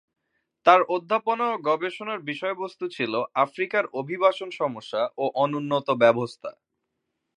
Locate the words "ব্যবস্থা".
6.03-6.51